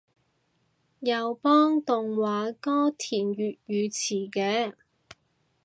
[1.01, 4.73] 有幫動畫歌填粵語詞嘅